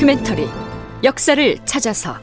[0.00, 0.48] 다큐멘터리
[1.04, 2.16] 역사를 찾아서.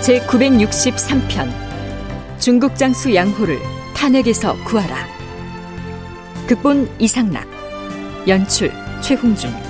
[0.00, 1.50] 제 963편
[2.38, 3.58] 중국 장수 양호를
[3.96, 5.08] 탄핵에서 구하라.
[6.46, 7.48] 극본 이상락
[8.28, 9.69] 연출 최홍준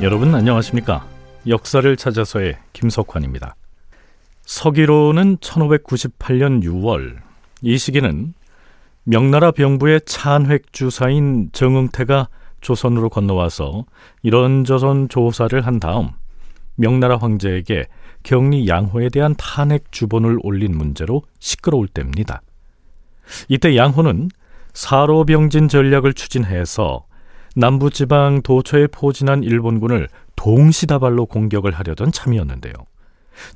[0.00, 1.04] 여러분 안녕하십니까?
[1.48, 3.56] 역사를 찾아서의 김석환입니다.
[4.42, 7.16] 서기로는 1598년 6월
[7.62, 8.32] 이 시기는
[9.02, 12.28] 명나라 병부의 찬획 주사인 정응태가
[12.60, 13.86] 조선으로 건너와서
[14.22, 16.10] 이런저런 조사를 한 다음
[16.76, 17.86] 명나라 황제에게
[18.22, 22.40] 경리 양호에 대한 탄핵 주본을 올린 문제로 시끄러울 때입니다.
[23.48, 24.28] 이때 양호는
[24.74, 27.07] 사로병진 전략을 추진해서
[27.58, 32.72] 남부지방 도처에 포진한 일본군을 동시다발로 공격을 하려던 참이었는데요.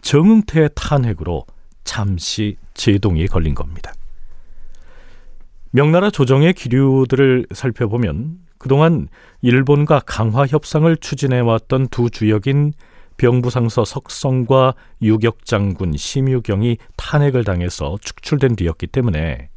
[0.01, 1.47] 정응태의 탄핵으로
[1.85, 3.93] 잠시 제동이 걸린 겁니다.
[5.71, 9.07] 명나라 조정의 기류들을 살펴보면 그동안
[9.41, 12.73] 일본과 강화 협상을 추진해왔던 두 주역인
[13.19, 19.49] 병부상서 석성과 유격장군 심유경이 탄핵을 당해서 축출된 뒤였기 때문에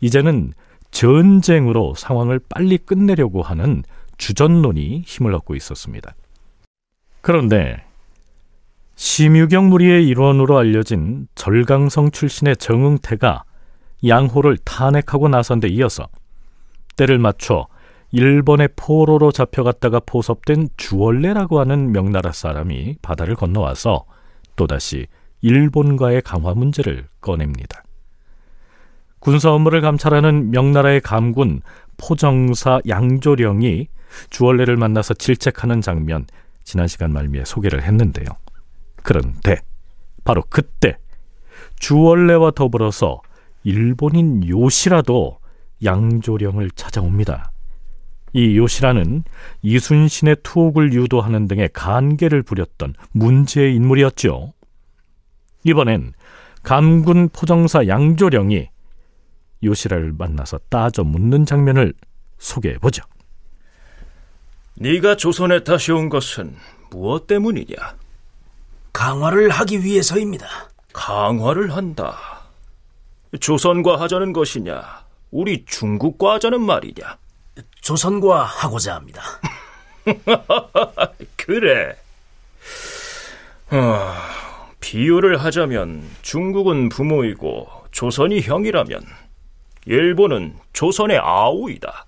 [0.00, 0.54] 이제는
[0.94, 3.82] 전쟁으로 상황을 빨리 끝내려고 하는
[4.16, 6.14] 주전론이 힘을 얻고 있었습니다.
[7.20, 7.84] 그런데
[8.94, 13.42] 심유경 무리의 일원으로 알려진 절강성 출신의 정응태가
[14.06, 16.06] 양호를 탄핵하고 나선 데 이어서
[16.96, 17.66] 때를 맞춰
[18.12, 24.04] 일본의 포로로 잡혀갔다가 포섭된 주월레라고 하는 명나라 사람이 바다를 건너와서
[24.54, 25.08] 또다시
[25.42, 27.83] 일본과의 강화 문제를 꺼냅니다.
[29.24, 31.62] 군사 업무를 감찰하는 명나라의 감군
[31.96, 33.88] 포정사 양조령이
[34.28, 36.26] 주월레를 만나서 질책하는 장면
[36.62, 38.26] 지난 시간 말미에 소개를 했는데요.
[39.02, 39.56] 그런데
[40.24, 40.98] 바로 그때
[41.76, 43.22] 주월레와 더불어서
[43.62, 45.38] 일본인 요시라도
[45.82, 47.50] 양조령을 찾아옵니다.
[48.34, 49.24] 이 요시라는
[49.62, 54.52] 이순신의 투옥을 유도하는 등의 간계를 부렸던 문제의 인물이었죠.
[55.64, 56.12] 이번엔
[56.62, 58.68] 감군 포정사 양조령이
[59.64, 61.94] 요시라를 만나서 따져 묻는 장면을
[62.38, 63.02] 소개해 보죠.
[64.76, 66.56] 네가 조선에 다시 온 것은
[66.90, 67.76] 무엇 때문이냐?
[68.92, 70.46] 강화를 하기 위해서입니다.
[70.92, 72.16] 강화를 한다.
[73.40, 75.04] 조선과 하자는 것이냐?
[75.30, 77.18] 우리 중국과 하자는 말이냐?
[77.80, 79.22] 조선과 하고자 합니다.
[81.36, 81.96] 그래.
[83.70, 84.14] 어,
[84.80, 89.04] 비유를 하자면 중국은 부모이고 조선이 형이라면
[89.86, 92.06] 일본은 조선의 아우이다.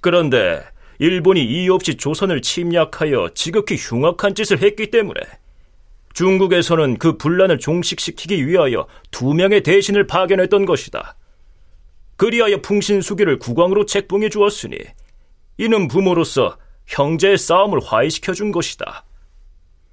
[0.00, 0.62] 그런데
[0.98, 5.20] 일본이 이유 없이 조선을 침략하여 지극히 흉악한 짓을 했기 때문에
[6.12, 11.16] 중국에서는 그 분란을 종식시키기 위하여 두 명의 대신을 파견했던 것이다.
[12.16, 14.78] 그리하여 풍신수기를 국왕으로 책봉해 주었으니
[15.58, 16.56] 이는 부모로서
[16.86, 19.04] 형제의 싸움을 화해시켜 준 것이다.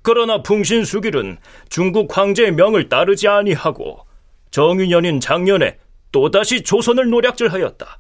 [0.04, 1.38] 그러나 풍신수길은
[1.70, 4.06] 중국 황제의 명을 따르지 아니하고
[4.52, 5.78] 정유년인 작년에
[6.12, 8.00] 또다시 조선을 노략질하였다.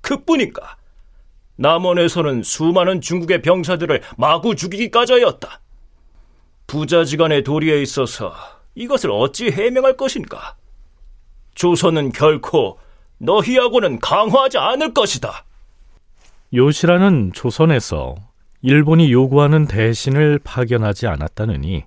[0.00, 0.76] 그뿐인가?
[1.56, 5.60] 남원에서는 수많은 중국의 병사들을 마구 죽이기까지 하였다.
[6.66, 8.32] 부자지간의 도리에 있어서
[8.74, 10.56] 이것을 어찌 해명할 것인가?
[11.54, 12.78] 조선은 결코
[13.18, 15.44] 너희하고는 강화하지 않을 것이다.
[16.54, 18.14] 요시라는 조선에서
[18.62, 21.84] 일본이 요구하는 대신을 파견하지 않았다느니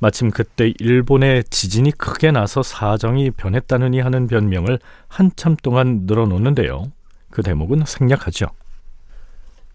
[0.00, 4.78] 마침 그때 일본의 지진이 크게 나서 사정이 변했다느니 하는 변명을
[5.08, 6.90] 한참 동안 늘어놓는데요.
[7.30, 8.46] 그 대목은 생략하죠.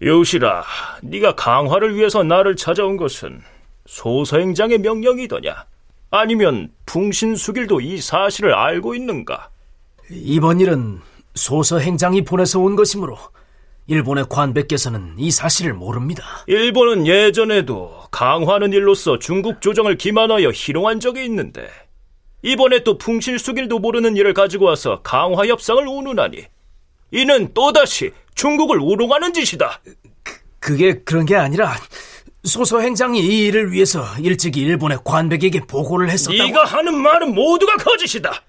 [0.02, 0.64] 요시라,
[1.04, 3.42] 네가 강화를 위해서 나를 찾아온 것은
[3.86, 5.66] 소서행장의 명령이더냐?
[6.10, 9.50] 아니면 풍신수길도 이 사실을 알고 있는가?
[10.10, 11.00] 이번 일은
[11.36, 13.18] 소서행장이 보내서 온 것이므로
[13.88, 16.24] 일본의 관백께서는 이 사실을 모릅니다.
[16.48, 21.68] 일본은 예전에도 강화하는 일로서 중국 조정을 기만하여 희롱한 적이 있는데
[22.42, 26.46] 이번에 또 풍실수길도 모르는 일을 가지고 와서 강화 협상을 운운하니
[27.12, 29.82] 이는 또다시 중국을 우롱하는 짓이다.
[30.24, 31.76] 그, 그게 그런 게 아니라
[32.44, 36.44] 소서 행장이 이 일을 위해서 일찍이 일본의 관백에게 보고를 했었다고.
[36.44, 38.44] 네가 하는 말은 모두가 거짓이다.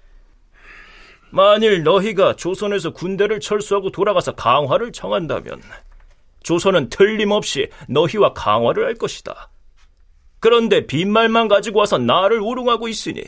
[1.29, 5.61] 만일 너희가 조선에서 군대를 철수하고 돌아가서 강화를 청한다면
[6.43, 9.49] 조선은 틀림없이 너희와 강화를 할 것이다.
[10.39, 13.23] 그런데 빈말만 가지고 와서 나를 우롱하고 있으니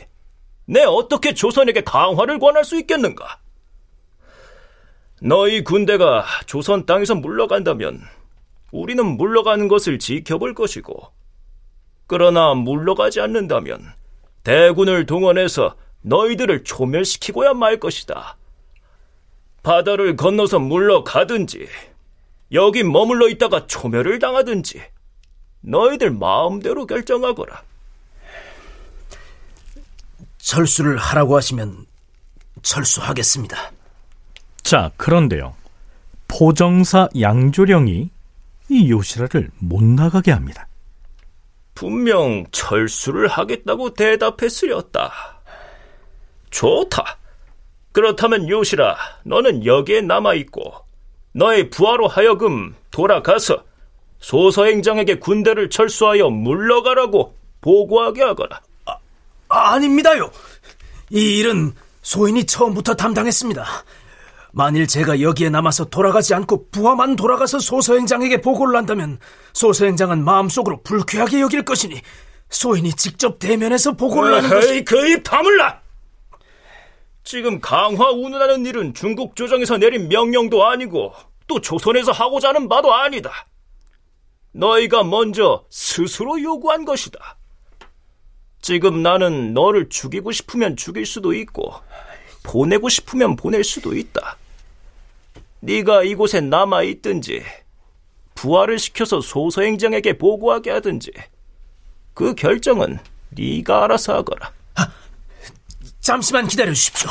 [0.64, 3.40] 내 어떻게 조선에게 강화를 권할 수 있겠는가?
[5.20, 8.00] 너희 군대가 조선 땅에서 물러간다면
[8.72, 11.12] 우리는 물러가는 것을 지켜볼 것이고,
[12.06, 13.84] 그러나 물러가지 않는다면
[14.44, 18.36] 대군을 동원해서 너희들을 초멸시키고야 말 것이다.
[19.62, 21.68] 바다를 건너서 물러가든지,
[22.52, 24.82] 여기 머물러 있다가 초멸을 당하든지,
[25.60, 27.62] 너희들 마음대로 결정하거라.
[30.38, 31.86] 철수를 하라고 하시면
[32.62, 33.72] 철수하겠습니다.
[34.62, 35.54] 자, 그런데요.
[36.28, 38.10] 포정사 양조령이
[38.68, 40.66] 이 요시라를 못 나가게 합니다.
[41.74, 45.39] 분명 철수를 하겠다고 대답했으렸다.
[46.50, 47.18] 좋다.
[47.92, 50.74] 그렇다면 요시라, 너는 여기에 남아있고,
[51.32, 53.64] 너의 부하로 하여금 돌아가서
[54.18, 58.60] 소서행장에게 군대를 철수하여 물러가라고 보고하게 하거라.
[58.86, 60.30] 아, 아닙니다요.
[61.10, 63.64] 이 일은 소인이 처음부터 담당했습니다.
[64.52, 69.18] 만일 제가 여기에 남아서 돌아가지 않고 부하만 돌아가서 소서행장에게 보고를 한다면
[69.52, 72.00] 소서행장은 마음속으로 불쾌하게 여길 것이니
[72.48, 75.79] 소인이 직접 대면해서 보고를 하는 것이 그입 다물라!
[77.22, 81.12] 지금 강화 운운하는 일은 중국 조정에서 내린 명령도 아니고
[81.46, 83.46] 또 조선에서 하고자 하는 바도 아니다.
[84.52, 87.36] 너희가 먼저 스스로 요구한 것이다.
[88.60, 91.74] 지금 나는 너를 죽이고 싶으면 죽일 수도 있고
[92.42, 94.36] 보내고 싶으면 보낼 수도 있다.
[95.60, 97.42] 네가 이곳에 남아 있든지
[98.34, 101.12] 부하를 시켜서 소서행정에게 보고하게 하든지
[102.14, 102.98] 그 결정은
[103.30, 104.52] 네가 알아서 하거라.
[106.00, 107.10] 아, 잠시만 기다려 주십시오.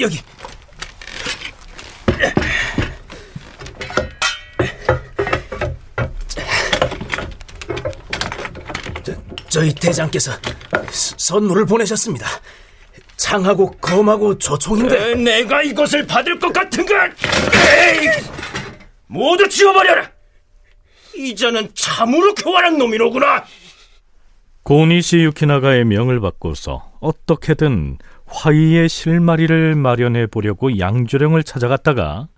[0.00, 0.20] 여기.
[9.02, 9.12] 저,
[9.48, 10.32] 저희 대장께서
[10.90, 12.26] 선물을 보내셨습니다.
[13.16, 17.06] 창하고 검하고 조총인데 에, 내가 이것을 받을 것 같은가?
[17.06, 18.08] 에이!
[19.06, 20.10] 모두 지워버려라!
[21.16, 23.44] 이자는 참으로 교활한 놈이로구나!
[24.62, 32.28] 고니시 유키나가의 명을 받고서 어떻게든 화의의 실마리를 마련해 보려고 양조령을 찾아갔다가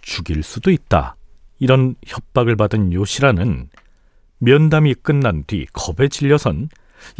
[0.00, 1.16] 죽일 수도 있다.
[1.58, 3.68] 이런 협박을 받은 요시라는
[4.38, 6.68] 면담이 끝난 뒤 겁에 질려선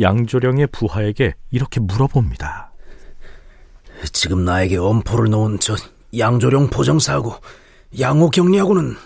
[0.01, 2.73] 양조령의 부하에게 이렇게 물어봅니다.
[4.13, 5.77] 지금 나에게 엄포를 놓은 저
[6.17, 7.35] 양조령 보정사하고
[8.01, 8.97] 양호 경리하고는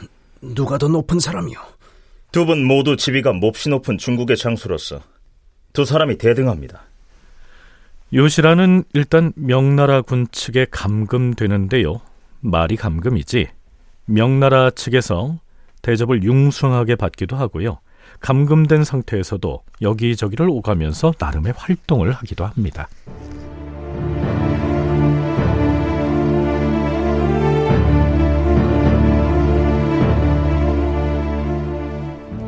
[0.54, 1.58] 누가 더 높은 사람이요?
[2.32, 5.00] 두 분 모두 지위가 몹시 높은 중국의 장수로서
[5.72, 6.82] 두 사람이 대등합니다.
[8.12, 12.00] 요시라는 일단 명나라 군 측에 감금되는데요.
[12.40, 13.48] 말이 감금이지
[14.04, 15.38] 명나라 측에서
[15.82, 17.78] 대접을 융숭하게 받기도 하고요.
[18.20, 22.88] 감금된 상태에서도 여기저기를 오가면서 나름의 활동을 하기도 합니다.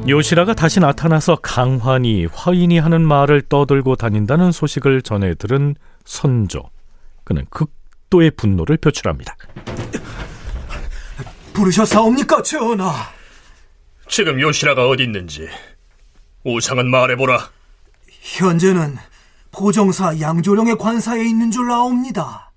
[0.09, 5.75] 요시라가 다시 나타나서 강환이 화인이 하는 말을 떠들고 다닌다는 소식을 전해 들은
[6.05, 6.71] 선조.
[7.25, 9.37] 그는 극도의 분노를 표출합니다.
[11.53, 12.93] 부르셨사옵니까, 전하?
[14.09, 15.47] 지금 요시라가 어디 있는지
[16.45, 17.50] 우상은 말해보라.
[18.09, 18.97] 현재는
[19.50, 22.53] 포정사 양조령의 관사에 있는 줄 아옵니다.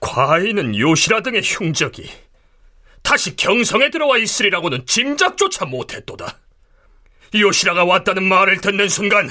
[0.00, 2.10] 과인은 요시라 등의 흉적이
[3.04, 6.38] 다시 경성에 들어와 있으리라고는 짐작조차 못했도다.
[7.34, 9.30] 요시라가 왔다는 말을 듣는 순간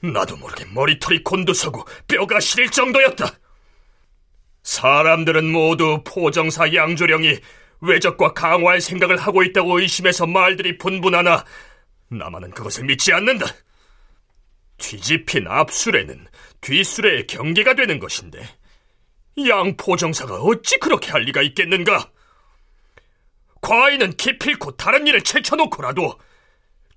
[0.00, 3.32] 나도 모르게 머리털이 곤두서고 뼈가 시릴 정도였다.
[4.62, 7.38] 사람들은 모두 포정사 양조령이
[7.82, 11.44] 외적과 강화할 생각을 하고 있다고 의심해서 말들이 분분하나
[12.08, 13.46] 나만은 그것을 믿지 않는다.
[14.78, 16.26] 뒤집힌 앞술에는
[16.62, 18.42] 뒷술의 경계가 되는 것인데
[19.48, 22.10] 양 포정사가 어찌 그렇게 할 리가 있겠는가?
[23.60, 26.18] 과인은 기필코 다른 일을 제쳐놓고라도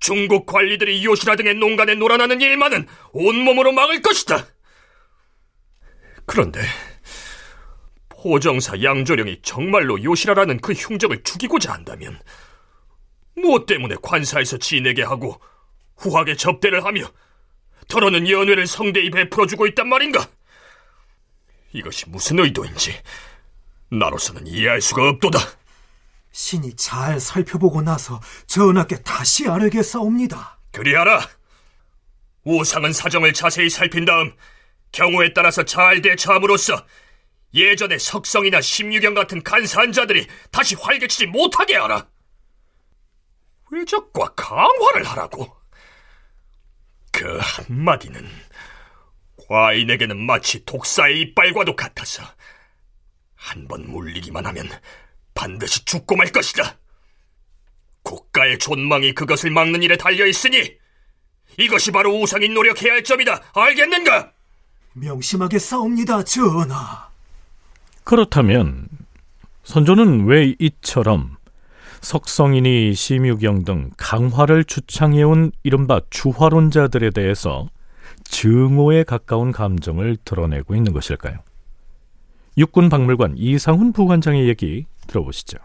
[0.00, 4.46] 중국 관리들이 요시라 등의 농간에 놀아나는 일만은 온몸으로 막을 것이다.
[6.26, 6.60] 그런데
[8.24, 12.18] 호정사 양조령이 정말로 요시라라는 그 흉적을 죽이고자 한다면
[13.36, 15.40] 무엇 때문에 관사에서 지내게 하고
[15.96, 17.02] 후하게 접대를 하며
[17.88, 20.26] 더러는 연회를 성대히 베풀어주고 있단 말인가?
[21.72, 22.94] 이것이 무슨 의도인지
[23.90, 25.38] 나로서는 이해할 수가 없도다.
[26.34, 30.58] 신이 잘 살펴보고 나서 전하께 다시 아뢰겠사옵니다.
[30.72, 31.20] 그리하라.
[32.42, 34.34] 우상은 사정을 자세히 살핀 다음
[34.90, 36.84] 경우에 따라서 잘 대처함으로써
[37.54, 42.08] 예전의 석성이나 심유경 같은 간사한 자들이 다시 활개치지 못하게 하라.
[43.70, 45.56] 외적과 강화를 하라고.
[47.12, 48.28] 그 한마디는
[49.48, 52.24] 과인에게는 마치 독사의 이빨과도 같아서
[53.36, 54.68] 한 번 물리기만 하면
[55.34, 56.78] 반드시 죽고 말 것이다.
[58.02, 60.76] 국가의 존망이 그것을 막는 일에 달려 있으니
[61.58, 63.40] 이것이 바로 우상이 노력해야 할 점이다.
[63.54, 64.32] 알겠는가?
[64.94, 67.08] 명심하게 싸웁니다, 전하.
[68.04, 68.88] 그렇다면
[69.64, 71.36] 선조는 왜 이처럼
[72.00, 77.68] 석성인이 심유경 등 강화를 주창해온 이른바 주화론자들에 대해서
[78.24, 81.38] 증오에 가까운 감정을 드러내고 있는 것일까요?
[82.58, 85.58] 육군박물관 이상훈 부관장의 얘기 들어보시죠.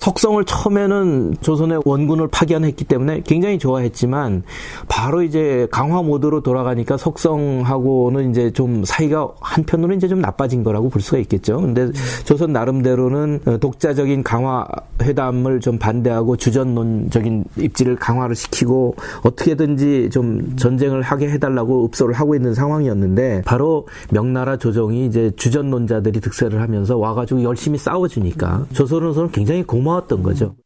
[0.00, 4.44] 석성을 처음에는 조선의 원군을 파견했기 때문에 굉장히 좋아했지만
[4.88, 11.02] 바로 이제 강화 모드로 돌아가니까 석성하고는 이제 좀 사이가 한편으로 이제 좀 나빠진 거라고 볼
[11.02, 11.60] 수가 있겠죠.
[11.60, 11.90] 근데
[12.24, 14.66] 조선 나름대로는 독자적인 강화
[15.02, 22.54] 회담을 좀 반대하고 주전론적인 입지를 강화를 시키고 어떻게든지 좀 전쟁을 하게 해달라고 읍소를 하고 있는
[22.54, 30.22] 상황이었는데 바로 명나라 조정이 이제 주전론자들이 득세를 하면서 와가지고 열심히 싸워주니까 조선으로서는 굉장히 고마 고마웠던
[30.22, 30.56] 거죠.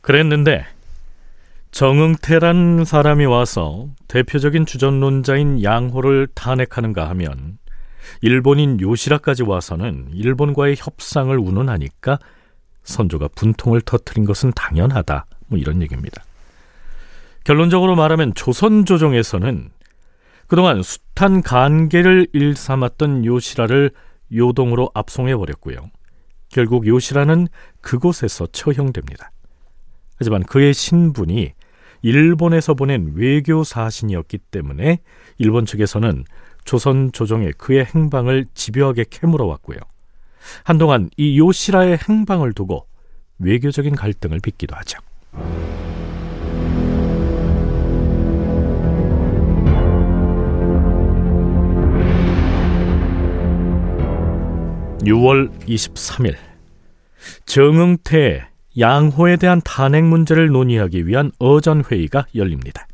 [0.00, 0.66] 그랬는데
[1.70, 7.58] 정응태란 사람이 와서 대표적인 주전론자인 양호를 탄핵하는가 하면
[8.22, 12.18] 일본인 요시라까지 와서는 일본과의 협상을 운운하니까
[12.82, 15.26] 선조가 분통을 터뜨린 것은 당연하다.
[15.46, 16.24] 뭐 이런 얘기입니다.
[17.44, 19.70] 결론적으로 말하면 조선 조정에서는
[20.48, 23.92] 그동안 숱한 간계를 일삼았던 요시라를
[24.34, 25.90] 요동으로 압송해 버렸고요.
[26.50, 27.48] 결국 요시라는
[27.80, 29.30] 그곳에서 처형됩니다.
[30.16, 31.52] 하지만 그의 신분이
[32.02, 34.98] 일본에서 보낸 외교 사신이었기 때문에
[35.38, 36.24] 일본 측에서는
[36.64, 39.78] 조선 조정에 그의 행방을 집요하게 캐물어 왔고요.
[40.64, 42.86] 한동안 이 요시라의 행방을 두고
[43.38, 44.98] 외교적인 갈등을 빚기도 하죠.
[55.02, 56.36] 6월 23일
[57.46, 58.46] 정응태
[58.78, 62.86] 양호에 대한 탄핵 문제를 논의하기 위한 어전 회의가 열립니다.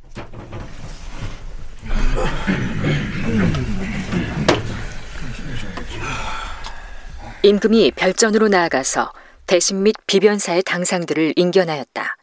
[7.42, 9.12] 임금이 별전으로 나아가서
[9.46, 12.16] 대신 및 비변사의 당상들을 인견하였다.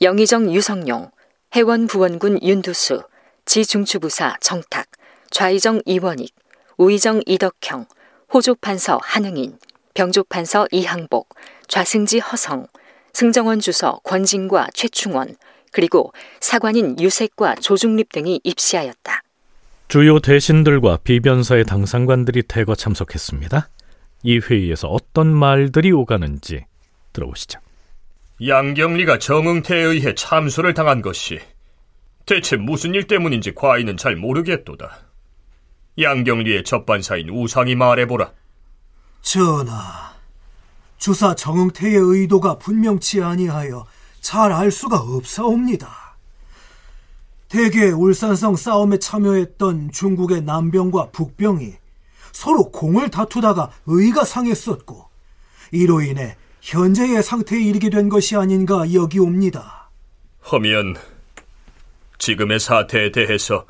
[0.00, 1.10] 영의정 유성룡,
[1.56, 3.02] 해원 부원군 윤두수,
[3.46, 4.86] 지중추부사 정탁,
[5.30, 6.34] 좌의정 이원익,
[6.76, 7.86] 우의정 이덕형,
[8.32, 9.58] 호조판서 한흥인,
[9.94, 11.34] 병조판서 이항복,
[11.66, 12.66] 좌승지 허성,
[13.12, 15.36] 승정원 주서 권진과 최충원,
[15.72, 19.22] 그리고 사관인 유색과 조중립 등이 입시하였다.
[19.88, 23.68] 주요 대신들과 비변사의 당상관들이 대거 참석했습니다.
[24.22, 26.64] 이 회의에서 어떤 말들이 오가는지
[27.12, 27.60] 들어보시죠.
[28.46, 31.40] 양경리가 정응태에 의해 참수를 당한 것이
[32.26, 35.07] 대체 무슨 일 때문인지 과인은 잘 모르겠도다.
[35.98, 38.30] 양경리의 접반사인 우상이 말해보라.
[39.20, 40.14] 전하,
[40.96, 43.86] 주사 정응태의 의도가 분명치 아니하여
[44.20, 46.16] 잘 알 수가 없사옵니다.
[47.48, 51.74] 대개 울산성 싸움에 참여했던 중국의 남병과 북병이
[52.32, 55.08] 서로 공을 다투다가 의가 상했었고
[55.72, 59.90] 이로 인해 현재의 상태에 이르게 된 것이 아닌가 여기옵니다.
[60.52, 60.96] 허면
[62.18, 63.64] 지금의 사태에 대해서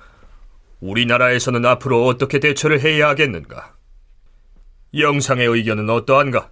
[0.80, 3.74] 우리나라에서는 앞으로 어떻게 대처를 해야 하겠는가?
[4.96, 6.50] 영상의 의견은 어떠한가?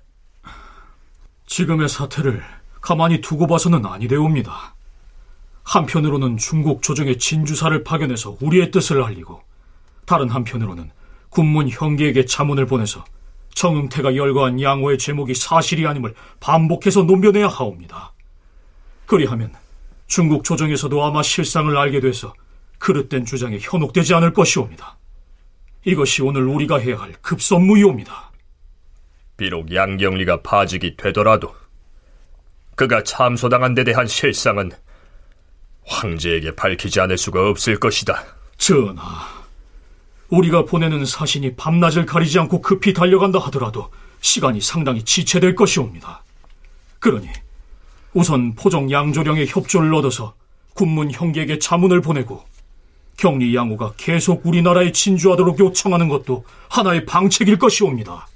[1.46, 2.42] 지금의 사태를
[2.80, 4.74] 가만히 두고 봐서는 아니되옵니다.
[5.62, 9.42] 한편으로는 중국 조정의 진주사를 파견해서 우리의 뜻을 알리고
[10.04, 10.90] 다른 한편으로는
[11.30, 13.04] 군문 형계에게 자문을 보내서
[13.54, 18.12] 정응태가 열거한 양호의 제목이 사실이 아님을 반복해서 논변해야 하옵니다.
[19.06, 19.54] 그리하면
[20.06, 22.34] 중국 조정에서도 아마 실상을 알게 돼서
[22.78, 24.96] 그릇된 주장에 현혹되지 않을 것이옵니다.
[25.84, 28.32] 이것이 오늘 우리가 해야 할 급선무이옵니다.
[29.36, 31.54] 비록 양경리가 파직이 되더라도
[32.74, 34.70] 그가 참소당한 데 대한 실상은
[35.84, 38.24] 황제에게 밝히지 않을 수가 없을 것이다.
[38.58, 39.02] 전하,
[40.28, 43.90] 우리가 보내는 사신이 밤낮을 가리지 않고 급히 달려간다 하더라도
[44.20, 46.22] 시간이 상당히 지체될 것이옵니다.
[46.98, 47.28] 그러니
[48.12, 50.34] 우선 포정 양조령의 협조를 얻어서
[50.74, 52.44] 군문 형제에게 자문을 보내고
[53.16, 58.26] 경리 양호가 계속 우리나라에 진주하도록 요청하는 것도 하나의 방책일 것이옵니다.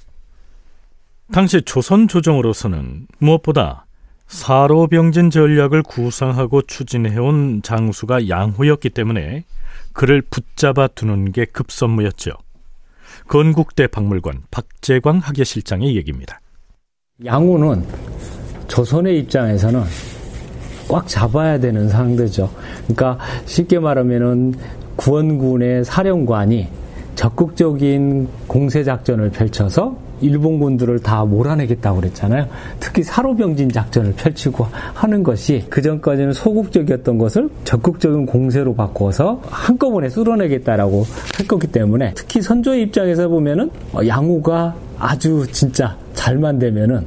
[1.32, 3.86] 당시 조선 조정으로서는 무엇보다
[4.26, 9.44] 사로병진 전략을 구상하고 추진해온 장수가 양호였기 때문에
[9.92, 12.32] 그를 붙잡아 두는 게 급선무였죠.
[13.28, 16.40] 건국대 박물관 박재광 학예실장의 얘기입니다.
[17.24, 17.86] 양호는
[18.68, 19.82] 조선의 입장에서는
[20.90, 22.50] 꽉 잡아야 되는 상대죠.
[22.88, 23.16] 그러니까
[23.46, 24.54] 쉽게 말하면은
[24.96, 26.66] 구원군의 사령관이
[27.14, 32.46] 적극적인 공세 작전을 펼쳐서 일본군들을 다 몰아내겠다고 그랬잖아요.
[32.80, 41.06] 특히 사로병진 작전을 펼치고 하는 것이 그 전까지는 소극적이었던 것을 적극적인 공세로 바꿔서 한꺼번에 쓸어내겠다라고
[41.38, 43.70] 했었기 때문에 특히 선조의 입장에서 보면은
[44.06, 47.06] 양호가 아주 진짜 잘만 되면은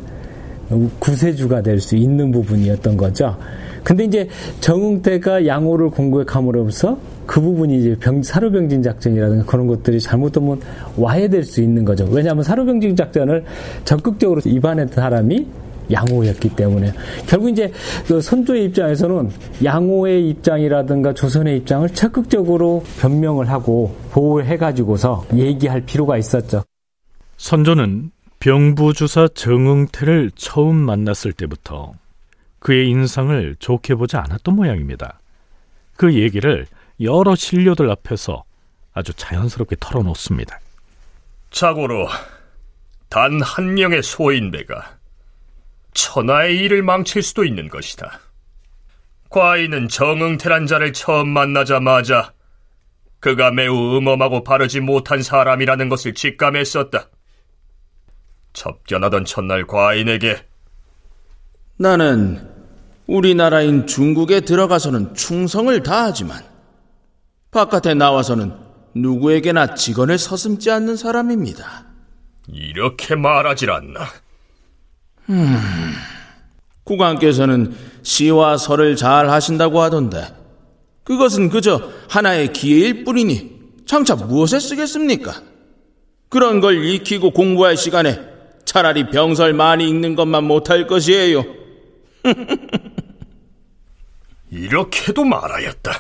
[0.99, 3.35] 구세주가 될 수 있는 부분이었던 거죠.
[3.83, 4.27] 근데 이제
[4.59, 10.59] 정응태가 양호를 공격함으로써 그 부분이 이제 병, 사료병진 작전이라든가 그런 것들이 잘못되면
[10.97, 12.07] 와해될 수 있는 거죠.
[12.11, 13.43] 왜냐하면 사료병진 작전을
[13.85, 15.47] 적극적으로 입안했던 사람이
[15.91, 16.93] 양호였기 때문에
[17.27, 17.71] 결국 이제
[18.07, 19.29] 그 선조의 입장에서는
[19.63, 26.63] 양호의 입장이라든가 조선의 입장을 적극적으로 변명을 하고 보호해 가지고서 얘기할 필요가 있었죠.
[27.37, 31.93] 선조는 병부주사 정응태를 처음 만났을 때부터
[32.63, 35.19] 그의 인상을 좋게 보지 않았던 모양입니다.
[35.97, 36.65] 그 얘기를
[37.01, 38.45] 여러 신료들 앞에서
[38.93, 40.59] 아주 자연스럽게 털어놓습니다.
[41.51, 42.07] 자고로
[43.09, 44.97] 단 한 명의 소인배가
[45.93, 48.21] 천하의 일을 망칠 수도 있는 것이다.
[49.29, 52.31] 과인은 정응태란 자를 처음 만나자마자
[53.19, 57.09] 그가 매우 음험하고 바르지 못한 사람이라는 것을 직감했었다.
[58.53, 60.45] 접견하던 첫날 과인에게
[61.77, 62.52] 나는
[63.13, 66.41] 우리나라인 중국에 들어가서는 충성을 다하지만
[67.51, 68.53] 바깥에 나와서는
[68.95, 71.85] 누구에게나 직언을 서슴지 않는 사람입니다.
[72.51, 74.07] 이렇게 말하질 않나?
[75.29, 75.93] 음,
[76.85, 80.33] 국왕께서는 시와 설을 잘 하신다고 하던데
[81.03, 83.51] 그것은 그저 하나의 기회일 뿐이니
[83.85, 85.39] 장차 무엇에 쓰겠습니까?
[86.29, 88.19] 그런 걸 익히고 공부할 시간에
[88.65, 91.43] 차라리 병설 많이 읽는 것만 못할 것이에요.
[94.53, 95.91] 이렇게도 말하였다.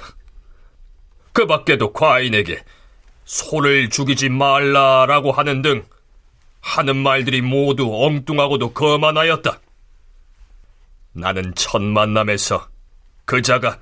[1.31, 2.63] 그 밖에도 과인에게
[3.25, 5.83] 소를 죽이지 말라라고 하는 등
[6.61, 9.59] 하는 말들이 모두 엉뚱하고도 거만하였다.
[11.13, 12.69] 나는 첫 만남에서
[13.25, 13.79] 그자가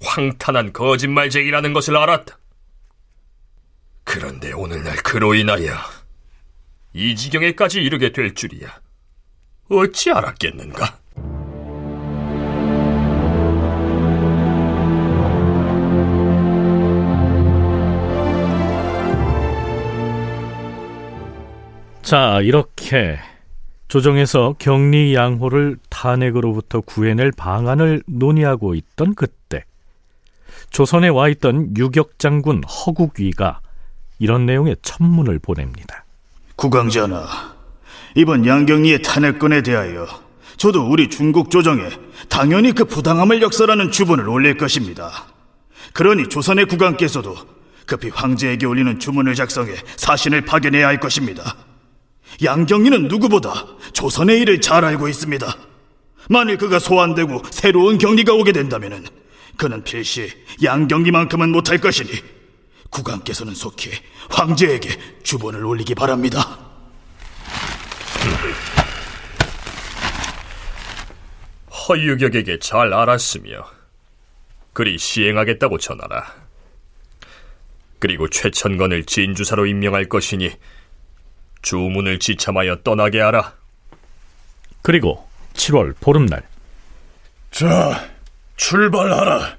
[0.00, 2.38] 황탄한 거짓말쟁이라는 것을 알았다.
[4.04, 5.74] 그런데 오늘날 그로 인하여
[6.94, 8.80] 이 지경에까지 이르게 될 줄이야.
[9.68, 11.01] 어찌 알았겠는가?
[22.12, 23.18] 자, 이렇게
[23.88, 29.64] 조정에서 격리 양호를 탄핵으로부터 구해낼 방안을 논의하고 있던 그때
[30.68, 33.60] 조선에 와 있던 유격 장군 허국위가
[34.18, 36.04] 이런 내용의 천문을 보냅니다.
[36.56, 37.54] 국왕전하,
[38.14, 40.06] 이번 양경리의 탄핵건에 대하여
[40.58, 41.88] 저도 우리 중국 조정에
[42.28, 45.10] 당연히 그 부당함을 역설하는 주문을 올릴 것입니다.
[45.94, 47.34] 그러니 조선의 국왕께서도
[47.86, 51.56] 급히 황제에게 올리는 주문을 작성해 사신을 파견해야 할 것입니다.
[52.42, 55.56] 양경리는 누구보다 조선의 일을 잘 알고 있습니다.
[56.28, 59.06] 만일 그가 소환되고 새로운 경리가 오게 된다면
[59.56, 60.30] 그는 필시
[60.62, 62.10] 양경리만큼은 못할 것이니
[62.90, 63.90] 국왕께서는 속히
[64.30, 66.58] 황제에게 주본을 올리기 바랍니다.
[71.88, 73.66] 허유격에게 잘 알았으며
[74.72, 76.42] 그리 시행하겠다고 전하라.
[77.98, 80.50] 그리고 최천건을 진주사로 임명할 것이니
[81.62, 83.54] 주문을 지참하여 떠나게 하라.
[84.82, 86.42] 그리고 7월 보름날.
[87.50, 88.08] 자,
[88.56, 89.56] 출발하라.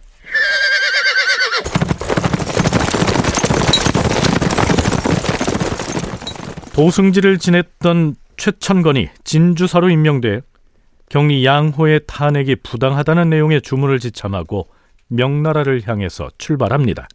[6.74, 10.42] 도승지를 지냈던 최천건이 진주사로 임명돼
[11.08, 14.68] 경리 양호의 탄핵이 부당하다는 내용의 주문을 지참하고
[15.08, 17.08] 명나라를 향해서 출발합니다.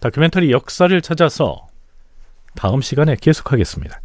[0.00, 1.66] 다큐멘터리 역사를 찾아서
[2.54, 4.00] 다음 시간에 계속하겠습니다.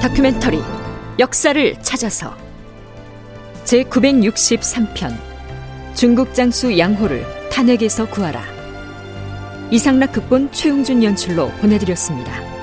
[0.00, 0.62] 다큐멘터리
[1.18, 2.36] 역사를 찾아서
[3.64, 5.14] 제 963편
[5.94, 8.53] 중국 장수 양호를 탄핵에서 구하라
[9.74, 12.53] 이상락 극본 최용준 연출로 보내드렸습니다.